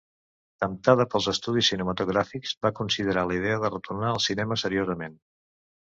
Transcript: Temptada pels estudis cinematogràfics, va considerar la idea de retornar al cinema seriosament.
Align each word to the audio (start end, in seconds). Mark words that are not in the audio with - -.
Temptada 0.63 1.05
pels 1.11 1.27
estudis 1.33 1.69
cinematogràfics, 1.73 2.55
va 2.67 2.73
considerar 2.83 3.29
la 3.33 3.39
idea 3.43 3.63
de 3.67 3.73
retornar 3.79 4.13
al 4.15 4.27
cinema 4.31 4.63
seriosament. 4.67 5.21